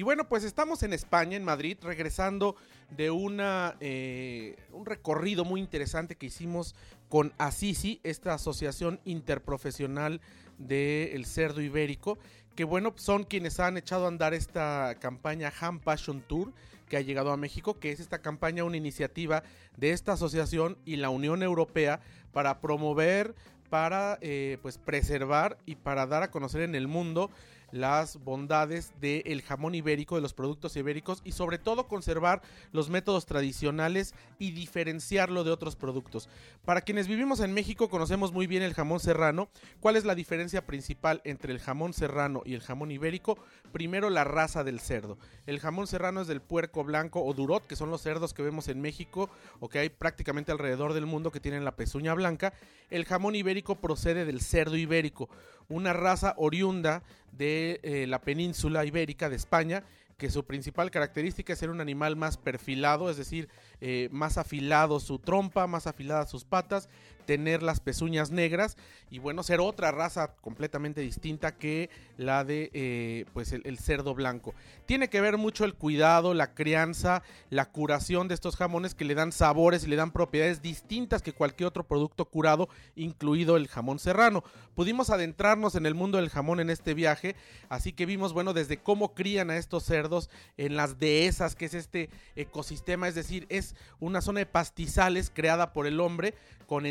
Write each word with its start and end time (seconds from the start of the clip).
Y 0.00 0.02
bueno, 0.02 0.26
pues 0.26 0.44
estamos 0.44 0.82
en 0.82 0.94
España, 0.94 1.36
en 1.36 1.44
Madrid, 1.44 1.76
regresando 1.82 2.56
de 2.88 3.10
una, 3.10 3.76
eh, 3.80 4.56
un 4.72 4.86
recorrido 4.86 5.44
muy 5.44 5.60
interesante 5.60 6.16
que 6.16 6.24
hicimos 6.24 6.74
con 7.10 7.34
Asisi, 7.36 8.00
esta 8.02 8.32
asociación 8.32 8.98
interprofesional 9.04 10.22
del 10.56 11.26
cerdo 11.26 11.60
ibérico, 11.60 12.18
que 12.56 12.64
bueno, 12.64 12.94
son 12.96 13.24
quienes 13.24 13.60
han 13.60 13.76
echado 13.76 14.06
a 14.06 14.08
andar 14.08 14.32
esta 14.32 14.96
campaña 15.00 15.52
Ham 15.60 15.80
Passion 15.80 16.22
Tour 16.22 16.50
que 16.88 16.96
ha 16.96 17.02
llegado 17.02 17.30
a 17.30 17.36
México, 17.36 17.78
que 17.78 17.92
es 17.92 18.00
esta 18.00 18.22
campaña, 18.22 18.64
una 18.64 18.78
iniciativa 18.78 19.42
de 19.76 19.90
esta 19.90 20.14
asociación 20.14 20.78
y 20.86 20.96
la 20.96 21.10
Unión 21.10 21.42
Europea 21.42 22.00
para 22.32 22.62
promover, 22.62 23.34
para 23.68 24.18
eh, 24.22 24.56
pues 24.62 24.78
preservar 24.78 25.58
y 25.66 25.74
para 25.74 26.06
dar 26.06 26.22
a 26.22 26.30
conocer 26.30 26.62
en 26.62 26.74
el 26.74 26.88
mundo 26.88 27.30
las 27.72 28.22
bondades 28.22 28.92
del 29.00 29.42
jamón 29.42 29.74
ibérico, 29.74 30.16
de 30.16 30.20
los 30.20 30.34
productos 30.34 30.76
ibéricos 30.76 31.20
y 31.24 31.32
sobre 31.32 31.58
todo 31.58 31.88
conservar 31.88 32.42
los 32.72 32.90
métodos 32.90 33.26
tradicionales 33.26 34.14
y 34.38 34.52
diferenciarlo 34.52 35.44
de 35.44 35.50
otros 35.50 35.76
productos. 35.76 36.28
Para 36.64 36.80
quienes 36.80 37.06
vivimos 37.06 37.40
en 37.40 37.52
México 37.52 37.88
conocemos 37.88 38.32
muy 38.32 38.46
bien 38.46 38.62
el 38.62 38.74
jamón 38.74 39.00
serrano. 39.00 39.48
¿Cuál 39.80 39.96
es 39.96 40.04
la 40.04 40.14
diferencia 40.14 40.66
principal 40.66 41.20
entre 41.24 41.52
el 41.52 41.60
jamón 41.60 41.92
serrano 41.92 42.42
y 42.44 42.54
el 42.54 42.60
jamón 42.60 42.90
ibérico? 42.90 43.38
Primero 43.72 44.10
la 44.10 44.24
raza 44.24 44.64
del 44.64 44.80
cerdo. 44.80 45.18
El 45.46 45.60
jamón 45.60 45.86
serrano 45.86 46.20
es 46.20 46.26
del 46.26 46.40
puerco 46.40 46.84
blanco 46.84 47.24
o 47.24 47.34
durot, 47.34 47.66
que 47.66 47.76
son 47.76 47.90
los 47.90 48.02
cerdos 48.02 48.34
que 48.34 48.42
vemos 48.42 48.68
en 48.68 48.80
México 48.80 49.30
o 49.60 49.68
que 49.68 49.78
hay 49.78 49.88
prácticamente 49.88 50.52
alrededor 50.52 50.92
del 50.92 51.06
mundo 51.06 51.30
que 51.30 51.40
tienen 51.40 51.64
la 51.64 51.76
pezuña 51.76 52.14
blanca. 52.14 52.52
El 52.90 53.04
jamón 53.04 53.34
ibérico 53.34 53.76
procede 53.76 54.24
del 54.24 54.40
cerdo 54.40 54.76
ibérico, 54.76 55.28
una 55.68 55.92
raza 55.92 56.34
oriunda 56.36 57.02
de 57.40 57.80
eh, 57.82 58.06
la 58.06 58.20
península 58.20 58.84
ibérica 58.84 59.30
de 59.30 59.36
España 59.36 59.82
que 60.18 60.30
su 60.30 60.44
principal 60.44 60.90
característica 60.90 61.54
es 61.54 61.58
ser 61.58 61.70
un 61.70 61.80
animal 61.80 62.14
más 62.14 62.36
perfilado, 62.36 63.08
es 63.08 63.16
decir, 63.16 63.48
eh, 63.80 64.10
más 64.12 64.36
afilado 64.36 65.00
su 65.00 65.18
trompa, 65.18 65.66
más 65.66 65.86
afiladas 65.86 66.28
sus 66.28 66.44
patas, 66.44 66.90
tener 67.30 67.62
las 67.62 67.78
pezuñas 67.78 68.32
negras 68.32 68.76
y 69.08 69.20
bueno, 69.20 69.44
ser 69.44 69.60
otra 69.60 69.92
raza 69.92 70.34
completamente 70.40 71.00
distinta 71.00 71.54
que 71.54 71.88
la 72.16 72.42
de 72.42 72.72
eh, 72.74 73.24
pues 73.32 73.52
el, 73.52 73.78
cerdo 73.78 74.16
blanco. 74.16 74.52
Tiene 74.84 75.08
que 75.08 75.20
ver 75.20 75.38
mucho 75.38 75.64
el 75.64 75.74
cuidado, 75.74 76.34
la 76.34 76.54
crianza, 76.54 77.22
la 77.48 77.66
curación 77.66 78.26
de 78.26 78.34
estos 78.34 78.56
jamones 78.56 78.96
que 78.96 79.04
le 79.04 79.14
dan 79.14 79.30
sabores 79.30 79.84
y 79.84 79.86
le 79.86 79.94
dan 79.94 80.10
propiedades 80.10 80.60
distintas 80.60 81.22
que 81.22 81.32
cualquier 81.32 81.68
otro 81.68 81.84
producto 81.84 82.24
curado, 82.24 82.68
incluido 82.96 83.56
el 83.56 83.68
jamón 83.68 84.00
serrano. 84.00 84.42
Pudimos 84.74 85.10
adentrarnos 85.10 85.76
en 85.76 85.86
el 85.86 85.94
mundo 85.94 86.18
del 86.18 86.30
jamón 86.30 86.58
en 86.58 86.68
este 86.68 86.94
viaje, 86.94 87.36
así 87.68 87.92
que 87.92 88.06
vimos, 88.06 88.32
bueno, 88.32 88.54
desde 88.54 88.78
cómo 88.78 89.14
crían 89.14 89.50
a 89.50 89.56
estos 89.56 89.84
cerdos, 89.84 90.30
en 90.56 90.74
las 90.74 90.98
dehesas, 90.98 91.54
que 91.54 91.66
es 91.66 91.74
este 91.74 92.10
ecosistema, 92.34 93.06
es 93.06 93.14
decir, 93.14 93.46
es 93.50 93.76
una 94.00 94.20
zona 94.20 94.40
de 94.40 94.46
pastizales 94.46 95.30
creada 95.32 95.72
por 95.72 95.86
el 95.86 96.00
hombre 96.00 96.34
con 96.70 96.86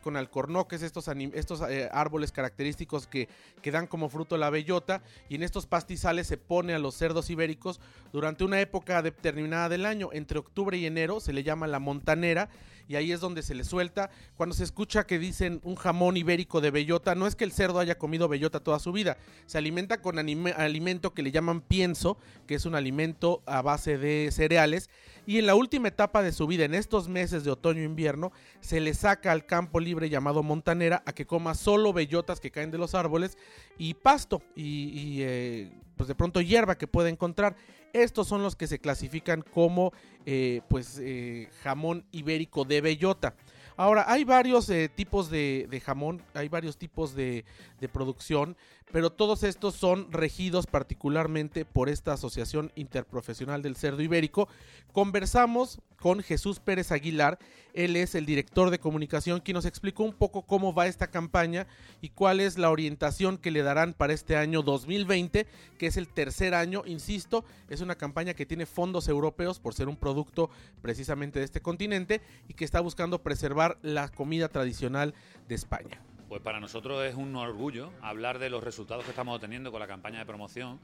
con 0.00 0.16
alcornoques, 0.16 0.82
estos, 0.82 1.08
estos 1.34 1.60
eh, 1.68 1.88
árboles 1.92 2.32
característicos 2.32 3.06
que, 3.06 3.28
que 3.60 3.70
dan 3.70 3.86
como 3.86 4.08
fruto 4.08 4.36
la 4.38 4.50
bellota, 4.50 5.02
y 5.28 5.34
en 5.34 5.42
estos 5.42 5.66
pastizales 5.66 6.26
se 6.26 6.38
pone 6.38 6.74
a 6.74 6.78
los 6.78 6.94
cerdos 6.94 7.28
ibéricos 7.28 7.80
durante 8.12 8.44
una 8.44 8.60
época 8.60 9.02
determinada 9.02 9.68
del 9.68 9.84
año, 9.84 10.08
entre 10.12 10.38
octubre 10.38 10.76
y 10.78 10.86
enero, 10.86 11.20
se 11.20 11.32
le 11.32 11.42
llama 11.42 11.66
la 11.66 11.80
montanera, 11.80 12.48
y 12.88 12.96
ahí 12.96 13.12
es 13.12 13.20
donde 13.20 13.42
se 13.42 13.54
le 13.54 13.64
suelta. 13.64 14.10
Cuando 14.36 14.54
se 14.54 14.64
escucha 14.64 15.06
que 15.06 15.18
dicen 15.18 15.60
un 15.62 15.76
jamón 15.76 16.16
ibérico 16.16 16.60
de 16.60 16.70
bellota, 16.70 17.14
no 17.14 17.26
es 17.26 17.36
que 17.36 17.44
el 17.44 17.52
cerdo 17.52 17.78
haya 17.78 17.98
comido 17.98 18.26
bellota 18.26 18.60
toda 18.60 18.78
su 18.78 18.90
vida, 18.90 19.18
se 19.46 19.58
alimenta 19.58 20.00
con 20.00 20.18
alimento 20.18 21.14
que 21.14 21.22
le 21.22 21.30
llaman 21.30 21.60
pienso, 21.60 22.18
que 22.46 22.54
es 22.54 22.64
un 22.64 22.74
alimento 22.74 23.42
a 23.46 23.62
base 23.62 23.98
de 23.98 24.30
cereales, 24.32 24.88
y 25.26 25.38
en 25.38 25.46
la 25.46 25.54
última 25.54 25.88
etapa 25.88 26.22
de 26.22 26.32
su 26.32 26.46
vida, 26.46 26.64
en 26.64 26.74
estos 26.74 27.08
meses 27.08 27.44
de 27.44 27.50
otoño 27.50 27.82
e 27.82 27.84
invierno, 27.84 28.32
se 28.60 28.80
le 28.80 28.94
saca 28.94 29.30
al 29.30 29.44
campo 29.44 29.78
libre 29.78 30.08
llamado 30.08 30.42
montanera 30.42 31.02
a 31.04 31.12
que 31.12 31.26
coma 31.26 31.54
solo 31.54 31.92
bellotas 31.92 32.40
que 32.40 32.50
caen 32.50 32.70
de 32.70 32.78
los 32.78 32.94
árboles 32.94 33.36
y 33.76 33.92
pasto 33.92 34.42
y, 34.56 35.18
eh, 35.20 35.70
pues 35.96 36.08
de 36.08 36.14
pronto 36.14 36.40
hierba 36.40 36.78
que 36.78 36.86
puede 36.86 37.10
encontrar. 37.10 37.56
Estos 37.92 38.28
son 38.28 38.42
los 38.42 38.56
que 38.56 38.66
se 38.66 38.78
clasifican 38.78 39.42
como 39.42 39.92
eh, 40.26 40.60
pues 40.68 40.98
eh, 41.00 41.48
jamón 41.62 42.04
ibérico 42.12 42.64
de 42.64 42.80
bellota. 42.80 43.34
Ahora, 43.78 44.06
hay 44.08 44.24
varios 44.24 44.68
eh, 44.70 44.88
tipos 44.88 45.30
de, 45.30 45.82
jamón, 45.86 46.20
hay 46.34 46.48
varios 46.48 46.76
tipos 46.78 47.14
de, 47.14 47.44
de, 47.80 47.88
producción, 47.88 48.56
pero 48.90 49.10
todos 49.10 49.44
estos 49.44 49.76
son 49.76 50.10
regidos 50.10 50.66
particularmente 50.66 51.64
por 51.64 51.88
esta 51.88 52.14
Asociación 52.14 52.72
Interprofesional 52.74 53.62
del 53.62 53.76
Cerdo 53.76 54.02
Ibérico. 54.02 54.48
Conversamos 54.92 55.80
con 56.00 56.22
Jesús 56.24 56.58
Pérez 56.58 56.92
Aguilar, 56.92 57.38
él 57.74 57.96
es 57.96 58.14
el 58.14 58.26
director 58.26 58.70
de 58.70 58.78
comunicación, 58.78 59.40
quien 59.40 59.54
nos 59.54 59.64
explicó 59.64 60.04
un 60.04 60.12
poco 60.12 60.42
cómo 60.42 60.72
va 60.72 60.86
esta 60.86 61.08
campaña 61.08 61.66
y 62.00 62.08
cuál 62.08 62.40
es 62.40 62.56
la 62.56 62.70
orientación 62.70 63.36
que 63.36 63.50
le 63.50 63.62
darán 63.62 63.94
para 63.94 64.12
este 64.12 64.36
año 64.36 64.62
2020, 64.62 65.46
que 65.78 65.86
es 65.86 65.96
el 65.96 66.08
tercer 66.08 66.54
año, 66.54 66.82
insisto, 66.86 67.44
es 67.68 67.80
una 67.80 67.96
campaña 67.96 68.34
que 68.34 68.46
tiene 68.46 68.66
fondos 68.66 69.08
europeos 69.08 69.60
por 69.60 69.74
ser 69.74 69.88
un 69.88 69.96
producto 69.96 70.50
precisamente 70.82 71.40
de 71.40 71.44
este 71.44 71.60
continente 71.60 72.20
y 72.48 72.54
que 72.54 72.64
está 72.64 72.80
buscando 72.80 73.22
preservar 73.22 73.67
la 73.82 74.08
comida 74.08 74.48
tradicional 74.48 75.14
de 75.48 75.54
España. 75.54 76.00
Pues 76.28 76.40
para 76.42 76.60
nosotros 76.60 77.04
es 77.04 77.14
un 77.14 77.34
orgullo 77.36 77.90
hablar 78.02 78.38
de 78.38 78.50
los 78.50 78.62
resultados 78.62 79.04
que 79.04 79.10
estamos 79.10 79.34
obteniendo 79.34 79.70
con 79.70 79.80
la 79.80 79.86
campaña 79.86 80.18
de 80.18 80.26
promoción. 80.26 80.78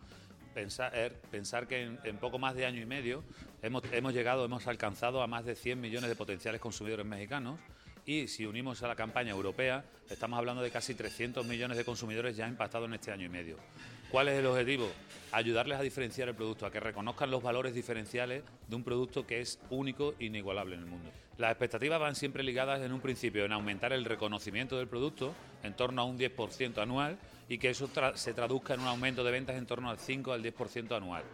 Pensar, 0.55 0.95
er, 0.95 1.21
que 1.67 1.83
en, 2.05 2.17
poco 2.19 2.39
más 2.39 2.55
de 2.55 2.65
año 2.65 2.81
y 2.81 2.87
medio 2.87 3.25
hemos, 3.61 3.83
hemos 3.93 4.15
llegado, 4.15 4.45
hemos 4.45 4.67
alcanzado 4.69 5.21
a 5.21 5.27
más 5.27 5.45
de 5.45 5.57
100 5.57 5.81
millones 5.81 6.09
de 6.09 6.15
potenciales 6.15 6.61
consumidores 6.61 7.05
mexicanos 7.05 7.59
y 8.07 8.29
si 8.29 8.47
unimos 8.47 8.83
a 8.83 8.89
la 8.89 8.97
campaña 8.97 9.31
europea, 9.31 9.85
estamos 10.11 10.39
hablando 10.39 10.63
de 10.63 10.71
casi 10.71 10.95
300 10.95 11.47
millones 11.47 11.77
de 11.77 11.85
consumidores 11.85 12.37
ya 12.37 12.47
impactados 12.47 12.87
en 12.87 12.95
este 12.95 13.13
año 13.13 13.27
y 13.27 13.31
medio. 13.31 13.57
¿Cuál 14.11 14.29
es 14.29 14.39
el 14.39 14.47
objetivo? 14.47 14.89
Ayudarles 15.33 15.79
a 15.79 15.83
diferenciar 15.83 16.29
el 16.29 16.35
producto, 16.35 16.67
a 16.67 16.71
que 16.71 16.79
reconozcan 16.79 17.31
los 17.31 17.43
valores 17.43 17.75
diferenciales 17.75 18.45
de 18.69 18.77
un 18.77 18.85
producto 18.85 19.27
que 19.27 19.41
es 19.41 19.59
único 19.71 20.15
e 20.21 20.27
inigualable 20.27 20.75
en 20.75 20.83
el 20.83 20.87
mundo. 20.87 21.11
Las 21.39 21.51
expectativas 21.51 21.99
van 21.99 22.15
siempre 22.15 22.45
ligadas 22.45 22.81
en 22.81 22.93
un 22.93 23.01
principio 23.01 23.45
en 23.45 23.53
aumentar 23.53 23.93
el 23.93 24.05
reconocimiento 24.05 24.79
del 24.79 24.87
producto 24.87 25.35
en 25.65 25.75
torno 25.75 26.03
a 26.03 26.05
un 26.05 26.17
10% 26.17 26.79
anual 26.79 27.19
y 27.49 27.59
que 27.59 27.71
eso 27.71 27.91
se 28.15 28.35
traduzca 28.35 28.75
en 28.75 28.81
un 28.81 28.87
aumento 28.87 29.25
de 29.25 29.33
ventas 29.33 29.57
en 29.57 29.67
torno 29.67 29.91
al 29.91 29.99
5 29.99 30.33
al 30.33 30.45
10% 30.45 30.97
anual. 30.97 31.25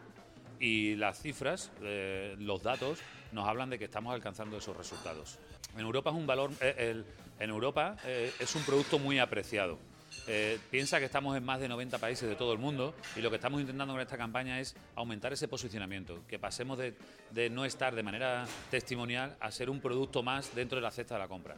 Y 0.59 0.97
las 0.97 1.21
cifras, 1.21 1.71
eh, 1.83 2.35
los 2.39 2.63
datos, 2.63 3.01
nos 3.33 3.47
hablan 3.47 3.69
de 3.69 3.79
que 3.79 3.85
estamos 3.87 4.15
alcanzando 4.15 4.57
esos 4.57 4.77
resultados. 4.77 5.39
En 5.75 5.81
Europa 5.81 6.11
es 6.11 6.17
un 6.17 6.27
valor, 6.27 6.51
eh, 6.61 7.03
en 7.39 7.51
Europa 7.51 7.97
eh, 8.05 8.33
es 8.39 8.55
un 8.55 8.63
producto 8.63 8.99
muy 8.99 9.19
apreciado. 9.19 9.79
Eh, 10.27 10.59
piensa 10.71 10.99
que 10.99 11.07
estamos 11.07 11.37
en 11.37 11.45
más 11.45 11.61
de 11.61 11.69
90 11.69 11.99
países 11.99 12.29
de 12.29 12.35
todo 12.35 12.53
el 12.53 12.59
mundo 12.59 12.95
y 13.17 13.21
lo 13.21 13.31
que 13.31 13.37
estamos 13.37 13.61
intentando 13.61 13.95
con 13.95 14.03
esta 14.03 14.19
campaña 14.19 14.61
es 14.61 14.75
aumentar 14.97 15.33
ese 15.33 15.49
posicionamiento, 15.49 16.21
que 16.29 16.39
pasemos 16.39 16.79
de, 16.79 16.95
de 17.31 17.49
no 17.49 17.65
estar 17.65 17.95
de 17.95 18.03
manera 18.03 18.47
testimonial 18.71 19.37
a 19.41 19.51
ser 19.51 19.71
un 19.71 19.81
producto 19.81 20.23
más 20.23 20.55
dentro 20.55 20.77
de 20.77 20.83
la 20.83 20.91
cesta 20.91 21.15
de 21.15 21.21
la 21.21 21.29
compra. 21.29 21.57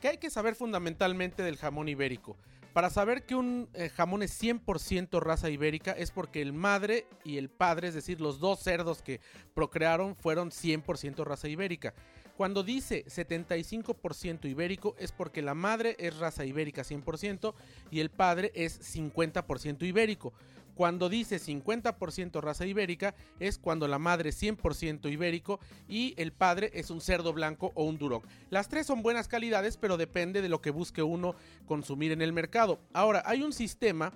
¿Qué 0.00 0.08
hay 0.08 0.18
que 0.18 0.30
saber 0.30 0.54
fundamentalmente 0.54 1.42
del 1.42 1.56
jamón 1.56 1.88
ibérico? 1.88 2.36
Para 2.72 2.90
saber 2.90 3.24
que 3.24 3.36
un 3.36 3.68
jamón 3.94 4.22
es 4.24 4.42
100% 4.42 5.20
raza 5.20 5.48
ibérica 5.48 5.92
es 5.92 6.10
porque 6.10 6.42
el 6.42 6.52
madre 6.52 7.06
y 7.22 7.38
el 7.38 7.48
padre, 7.48 7.88
es 7.88 7.94
decir, 7.94 8.20
los 8.20 8.40
dos 8.40 8.60
cerdos 8.60 9.00
que 9.00 9.20
procrearon, 9.54 10.16
fueron 10.16 10.50
100% 10.50 11.24
raza 11.24 11.48
ibérica. 11.48 11.94
Cuando 12.36 12.64
dice 12.64 13.04
75% 13.06 14.48
ibérico 14.48 14.96
es 14.98 15.12
porque 15.12 15.42
la 15.42 15.54
madre 15.54 15.96
es 15.98 16.16
raza 16.18 16.44
ibérica 16.44 16.82
100% 16.82 17.54
y 17.90 18.00
el 18.00 18.10
padre 18.10 18.50
es 18.54 18.80
50% 18.96 19.86
ibérico. 19.86 20.32
Cuando 20.74 21.08
dice 21.08 21.36
50% 21.36 22.40
raza 22.40 22.66
ibérica 22.66 23.14
es 23.38 23.58
cuando 23.58 23.86
la 23.86 24.00
madre 24.00 24.30
es 24.30 24.42
100% 24.42 25.10
ibérico 25.12 25.60
y 25.88 26.14
el 26.16 26.32
padre 26.32 26.72
es 26.74 26.90
un 26.90 27.00
cerdo 27.00 27.32
blanco 27.32 27.70
o 27.76 27.84
un 27.84 27.96
duroc. 27.96 28.26
Las 28.50 28.68
tres 28.68 28.86
son 28.86 29.02
buenas 29.02 29.28
calidades, 29.28 29.76
pero 29.76 29.96
depende 29.96 30.42
de 30.42 30.48
lo 30.48 30.60
que 30.60 30.70
busque 30.70 31.02
uno 31.02 31.36
consumir 31.66 32.10
en 32.10 32.22
el 32.22 32.32
mercado. 32.32 32.80
Ahora, 32.92 33.22
hay 33.24 33.42
un 33.42 33.52
sistema 33.52 34.12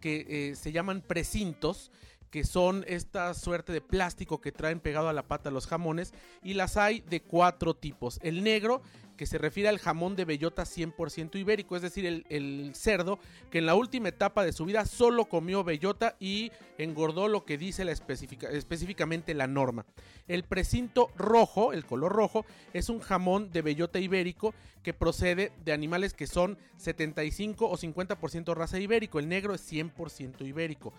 que 0.00 0.26
eh, 0.28 0.56
se 0.56 0.72
llaman 0.72 1.00
precintos 1.00 1.90
que 2.32 2.44
son 2.44 2.82
esta 2.88 3.34
suerte 3.34 3.74
de 3.74 3.82
plástico 3.82 4.40
que 4.40 4.52
traen 4.52 4.80
pegado 4.80 5.10
a 5.10 5.12
la 5.12 5.28
pata 5.28 5.50
los 5.50 5.66
jamones 5.66 6.14
y 6.42 6.54
las 6.54 6.78
hay 6.78 7.00
de 7.02 7.20
cuatro 7.20 7.74
tipos. 7.74 8.18
El 8.22 8.42
negro, 8.42 8.80
que 9.18 9.26
se 9.26 9.36
refiere 9.36 9.68
al 9.68 9.78
jamón 9.78 10.16
de 10.16 10.24
bellota 10.24 10.62
100% 10.62 11.38
ibérico, 11.38 11.76
es 11.76 11.82
decir, 11.82 12.24
el, 12.26 12.72
cerdo 12.74 13.18
que 13.50 13.58
en 13.58 13.66
la 13.66 13.74
última 13.74 14.08
etapa 14.08 14.46
de 14.46 14.54
su 14.54 14.64
vida 14.64 14.86
solo 14.86 15.26
comió 15.26 15.62
bellota 15.62 16.16
y 16.18 16.50
engordó 16.78 17.28
lo 17.28 17.44
que 17.44 17.58
dice 17.58 17.84
la 17.84 17.92
específicamente 17.92 19.34
la 19.34 19.46
norma. 19.46 19.84
El 20.26 20.44
precinto 20.44 21.10
rojo, 21.14 21.74
el 21.74 21.84
color 21.84 22.12
rojo, 22.12 22.46
es 22.72 22.88
un 22.88 23.00
jamón 23.00 23.52
de 23.52 23.60
bellota 23.60 24.00
ibérico 24.00 24.54
que 24.82 24.94
procede 24.94 25.52
de 25.62 25.74
animales 25.74 26.14
que 26.14 26.26
son 26.26 26.56
75 26.78 27.68
o 27.68 27.76
50% 27.76 28.54
raza 28.54 28.80
ibérico, 28.80 29.18
el 29.18 29.28
negro 29.28 29.54
es 29.54 29.70
100% 29.70 30.46
ibérico. 30.46 30.94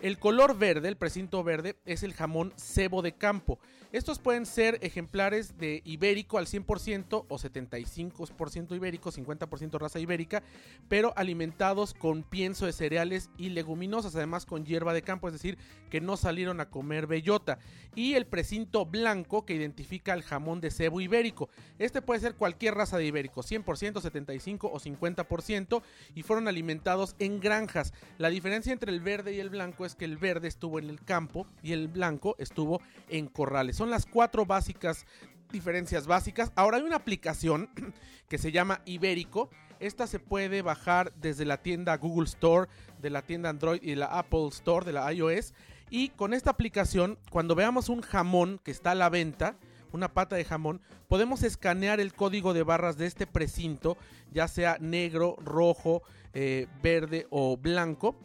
El 0.00 0.18
color 0.18 0.58
verde, 0.58 0.88
el 0.88 0.96
precinto 0.96 1.42
verde, 1.44 1.76
es 1.86 2.02
el 2.02 2.12
jamón 2.12 2.52
cebo 2.56 3.00
de 3.00 3.12
campo. 3.12 3.58
Estos 3.92 4.18
pueden 4.18 4.44
ser 4.44 4.78
ejemplares 4.82 5.56
de 5.56 5.80
ibérico 5.84 6.36
al 6.36 6.46
100% 6.46 7.26
o 7.28 7.38
75% 7.38 8.74
ibérico, 8.74 9.12
50% 9.12 9.78
raza 9.78 10.00
ibérica, 10.00 10.42
pero 10.88 11.12
alimentados 11.16 11.94
con 11.94 12.24
pienso 12.24 12.66
de 12.66 12.72
cereales 12.72 13.30
y 13.38 13.50
leguminosas, 13.50 14.16
además 14.16 14.46
con 14.46 14.66
hierba 14.66 14.92
de 14.92 15.02
campo, 15.02 15.28
es 15.28 15.34
decir, 15.34 15.58
que 15.90 16.00
no 16.00 16.16
salieron 16.16 16.60
a 16.60 16.70
comer 16.70 17.06
bellota. 17.06 17.60
Y 17.94 18.14
el 18.14 18.26
precinto 18.26 18.84
blanco 18.84 19.46
que 19.46 19.54
identifica 19.54 20.12
el 20.12 20.24
jamón 20.24 20.60
de 20.60 20.72
cebo 20.72 21.00
ibérico. 21.00 21.48
Este 21.78 22.02
puede 22.02 22.20
ser 22.20 22.34
cualquier 22.34 22.74
raza 22.74 22.98
de 22.98 23.06
ibérico, 23.06 23.42
100%, 23.42 23.64
75% 24.02 24.70
o 24.72 24.80
50%, 24.80 25.82
y 26.16 26.22
fueron 26.24 26.48
alimentados 26.48 27.14
en 27.20 27.38
granjas. 27.38 27.94
La 28.18 28.28
diferencia 28.28 28.72
entre 28.72 28.90
el 28.90 29.00
verde 29.00 29.34
y 29.34 29.38
el 29.38 29.50
blanco 29.50 29.83
es 29.86 29.94
que 29.94 30.04
el 30.04 30.16
verde 30.16 30.48
estuvo 30.48 30.78
en 30.78 30.88
el 30.88 31.00
campo 31.00 31.46
y 31.62 31.72
el 31.72 31.88
blanco 31.88 32.36
estuvo 32.38 32.80
en 33.08 33.26
corrales. 33.26 33.76
Son 33.76 33.90
las 33.90 34.06
cuatro 34.06 34.46
básicas 34.46 35.06
diferencias 35.54 36.06
básicas. 36.06 36.52
Ahora 36.56 36.78
hay 36.78 36.82
una 36.82 36.96
aplicación 36.96 37.70
que 38.28 38.38
se 38.38 38.52
llama 38.52 38.82
Ibérico. 38.84 39.50
Esta 39.80 40.06
se 40.06 40.18
puede 40.18 40.62
bajar 40.62 41.12
desde 41.14 41.44
la 41.44 41.62
tienda 41.62 41.96
Google 41.96 42.26
Store, 42.26 42.68
de 43.00 43.10
la 43.10 43.22
tienda 43.22 43.50
Android 43.50 43.82
y 43.82 43.94
la 43.94 44.06
Apple 44.06 44.48
Store 44.48 44.84
de 44.84 44.92
la 44.92 45.12
iOS. 45.12 45.54
Y 45.90 46.10
con 46.10 46.34
esta 46.34 46.50
aplicación, 46.50 47.18
cuando 47.30 47.54
veamos 47.54 47.88
un 47.88 48.00
jamón 48.02 48.60
que 48.64 48.70
está 48.70 48.92
a 48.92 48.96
la 48.96 49.10
venta, 49.10 49.56
una 49.92 50.12
pata 50.12 50.34
de 50.34 50.44
jamón, 50.44 50.80
podemos 51.06 51.42
escanear 51.44 52.00
el 52.00 52.14
código 52.14 52.52
de 52.52 52.64
barras 52.64 52.96
de 52.96 53.06
este 53.06 53.26
precinto, 53.26 53.96
ya 54.32 54.48
sea 54.48 54.76
negro, 54.80 55.36
rojo, 55.38 56.02
eh, 56.32 56.66
verde 56.82 57.28
o 57.30 57.56
blanco 57.56 58.16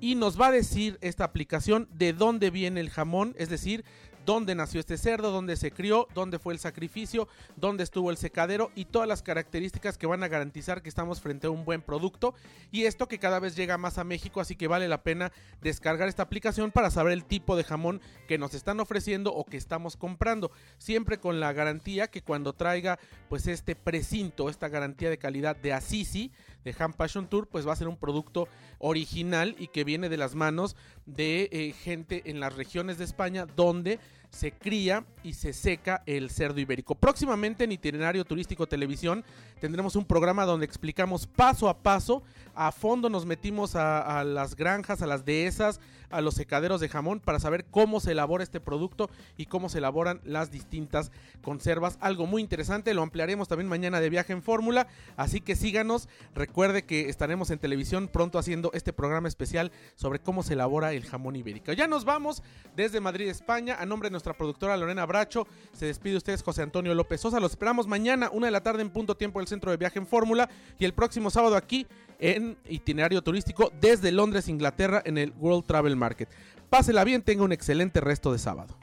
y 0.00 0.14
nos 0.14 0.40
va 0.40 0.48
a 0.48 0.52
decir 0.52 0.98
esta 1.00 1.24
aplicación 1.24 1.88
de 1.92 2.12
dónde 2.12 2.50
viene 2.50 2.80
el 2.80 2.90
jamón, 2.90 3.34
es 3.38 3.48
decir, 3.48 3.84
dónde 4.28 4.54
nació 4.54 4.78
este 4.78 4.98
cerdo, 4.98 5.30
dónde 5.30 5.56
se 5.56 5.70
crió, 5.70 6.06
dónde 6.14 6.38
fue 6.38 6.52
el 6.52 6.58
sacrificio, 6.58 7.28
dónde 7.56 7.82
estuvo 7.82 8.10
el 8.10 8.18
secadero 8.18 8.70
y 8.74 8.84
todas 8.84 9.08
las 9.08 9.22
características 9.22 9.96
que 9.96 10.06
van 10.06 10.22
a 10.22 10.28
garantizar 10.28 10.82
que 10.82 10.90
estamos 10.90 11.22
frente 11.22 11.46
a 11.46 11.50
un 11.50 11.64
buen 11.64 11.80
producto. 11.80 12.34
Y 12.70 12.84
esto 12.84 13.08
que 13.08 13.18
cada 13.18 13.40
vez 13.40 13.56
llega 13.56 13.78
más 13.78 13.96
a 13.96 14.04
México, 14.04 14.42
así 14.42 14.54
que 14.54 14.66
vale 14.66 14.86
la 14.86 15.02
pena 15.02 15.32
descargar 15.62 16.08
esta 16.08 16.24
aplicación 16.24 16.72
para 16.72 16.90
saber 16.90 17.14
el 17.14 17.24
tipo 17.24 17.56
de 17.56 17.64
jamón 17.64 18.02
que 18.26 18.36
nos 18.36 18.52
están 18.52 18.80
ofreciendo 18.80 19.32
o 19.32 19.46
que 19.46 19.56
estamos 19.56 19.96
comprando. 19.96 20.50
Siempre 20.76 21.16
con 21.18 21.40
la 21.40 21.54
garantía 21.54 22.08
que 22.08 22.20
cuando 22.20 22.52
traiga 22.52 22.98
pues 23.30 23.46
este 23.46 23.76
precinto, 23.76 24.50
esta 24.50 24.68
garantía 24.68 25.08
de 25.08 25.16
calidad 25.16 25.56
de 25.56 25.72
Assisi, 25.72 26.32
de 26.68 26.82
Ham 26.82 26.92
Passion 26.92 27.26
Tour, 27.28 27.46
pues 27.46 27.66
va 27.66 27.72
a 27.72 27.76
ser 27.76 27.88
un 27.88 27.96
producto 27.96 28.48
original 28.78 29.56
y 29.58 29.68
que 29.68 29.84
viene 29.84 30.08
de 30.08 30.16
las 30.16 30.34
manos 30.34 30.76
de 31.06 31.48
eh, 31.50 31.72
gente 31.72 32.22
en 32.26 32.40
las 32.40 32.54
regiones 32.56 32.98
de 32.98 33.04
España 33.04 33.46
donde 33.46 33.98
se 34.30 34.52
cría 34.52 35.04
y 35.22 35.32
se 35.32 35.54
seca 35.54 36.02
el 36.04 36.28
cerdo 36.28 36.60
ibérico. 36.60 36.94
Próximamente 36.94 37.64
en 37.64 37.72
Itinerario 37.72 38.26
Turístico 38.26 38.66
Televisión 38.66 39.24
tendremos 39.60 39.96
un 39.96 40.04
programa 40.04 40.44
donde 40.44 40.66
explicamos 40.66 41.26
paso 41.26 41.68
a 41.68 41.78
paso, 41.78 42.22
a 42.54 42.70
fondo 42.70 43.08
nos 43.08 43.24
metimos 43.24 43.74
a, 43.74 44.22
las 44.24 44.54
granjas, 44.54 45.00
a 45.00 45.06
las 45.06 45.24
dehesas, 45.24 45.80
a 46.10 46.20
los 46.20 46.34
secaderos 46.34 46.80
de 46.80 46.88
jamón 46.88 47.20
para 47.20 47.40
saber 47.40 47.64
cómo 47.64 48.00
se 48.00 48.12
elabora 48.12 48.44
este 48.44 48.60
producto 48.60 49.10
y 49.36 49.46
cómo 49.46 49.68
se 49.68 49.78
elaboran 49.78 50.20
las 50.24 50.50
distintas 50.50 51.10
conservas. 51.42 51.98
Algo 52.00 52.26
muy 52.26 52.42
interesante, 52.42 52.94
lo 52.94 53.02
ampliaremos 53.02 53.48
también 53.48 53.68
mañana 53.68 54.00
de 54.00 54.10
viaje 54.10 54.32
en 54.32 54.42
fórmula, 54.42 54.88
así 55.16 55.40
que 55.40 55.56
síganos, 55.56 56.08
recuerde 56.34 56.84
que 56.84 57.08
estaremos 57.08 57.50
en 57.50 57.58
televisión 57.58 58.08
pronto 58.08 58.38
haciendo 58.38 58.70
este 58.74 58.92
programa 58.92 59.28
especial 59.28 59.72
sobre 59.96 60.18
cómo 60.18 60.42
se 60.42 60.54
elabora 60.54 60.92
el 60.92 61.04
jamón 61.04 61.36
ibérico. 61.36 61.72
Ya 61.72 61.86
nos 61.86 62.04
vamos 62.04 62.42
desde 62.76 63.00
Madrid, 63.00 63.28
España, 63.28 63.76
a 63.78 63.86
nombre 63.86 64.08
de 64.08 64.12
nuestra 64.12 64.34
productora 64.34 64.76
Lorena 64.76 65.06
Bracho, 65.06 65.46
se 65.72 65.86
despide 65.86 66.16
ustedes 66.16 66.42
José 66.42 66.62
Antonio 66.62 66.94
López 66.94 67.20
Sosa, 67.20 67.40
los 67.40 67.52
esperamos 67.52 67.86
mañana, 67.86 68.30
una 68.32 68.46
de 68.46 68.52
la 68.52 68.62
tarde 68.62 68.82
en 68.82 68.90
punto 68.90 69.16
tiempo 69.16 69.40
del 69.40 69.48
centro 69.48 69.70
de 69.70 69.76
viaje 69.76 69.98
en 69.98 70.06
fórmula 70.06 70.48
y 70.78 70.84
el 70.84 70.94
próximo 70.94 71.30
sábado 71.30 71.56
aquí 71.56 71.86
en 72.18 72.56
itinerario 72.68 73.22
turístico 73.22 73.72
desde 73.80 74.12
Londres, 74.12 74.48
Inglaterra, 74.48 75.02
en 75.04 75.18
el 75.18 75.32
World 75.38 75.66
Travel 75.66 75.96
Market. 75.98 76.28
Pásela 76.70 77.04
bien, 77.04 77.22
tenga 77.22 77.44
un 77.44 77.52
excelente 77.52 78.00
resto 78.00 78.32
de 78.32 78.38
sábado. 78.38 78.78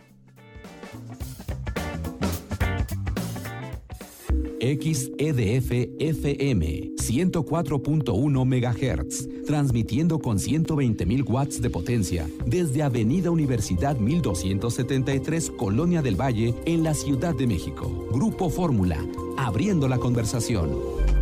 XEDF 4.66 5.72
FM 6.00 6.96
104.1 6.98 8.46
MHz, 8.46 9.46
transmitiendo 9.46 10.18
con 10.18 10.38
120.000 10.40 11.30
watts 11.30 11.62
de 11.62 11.70
potencia 11.70 12.28
desde 12.48 12.82
Avenida 12.82 13.30
Universidad 13.30 13.98
1273, 13.98 15.52
Colonia 15.52 16.02
del 16.02 16.20
Valle, 16.20 16.56
en 16.66 16.84
la 16.84 16.96
Ciudad 16.96 17.36
de 17.36 17.46
México. 17.46 18.08
Grupo 18.12 18.50
Fórmula, 18.50 18.98
abriendo 19.38 19.88
la 19.88 20.00
conversación. 20.00 21.15